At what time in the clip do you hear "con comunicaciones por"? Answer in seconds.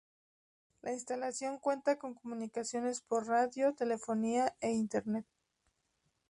1.99-3.27